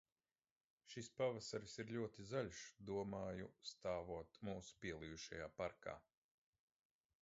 [0.93, 5.99] Šis pavasaris ir ļoti zaļš, domāju, stāvot mūsu pielijušajā parkā.